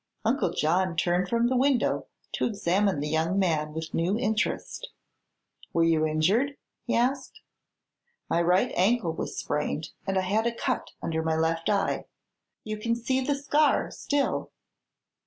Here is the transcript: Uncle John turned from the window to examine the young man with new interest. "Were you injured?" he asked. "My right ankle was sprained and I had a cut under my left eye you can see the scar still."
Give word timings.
Uncle 0.25 0.51
John 0.51 0.95
turned 0.97 1.29
from 1.29 1.45
the 1.47 1.55
window 1.55 2.07
to 2.31 2.47
examine 2.47 3.01
the 3.01 3.07
young 3.07 3.37
man 3.37 3.71
with 3.71 3.93
new 3.93 4.17
interest. 4.17 4.89
"Were 5.73 5.83
you 5.83 6.07
injured?" 6.07 6.57
he 6.87 6.95
asked. 6.95 7.39
"My 8.27 8.41
right 8.41 8.71
ankle 8.75 9.13
was 9.13 9.37
sprained 9.37 9.91
and 10.07 10.17
I 10.17 10.21
had 10.21 10.47
a 10.47 10.55
cut 10.55 10.89
under 11.03 11.21
my 11.21 11.35
left 11.35 11.69
eye 11.69 12.05
you 12.63 12.77
can 12.77 12.95
see 12.95 13.21
the 13.21 13.35
scar 13.35 13.91
still." 13.91 14.51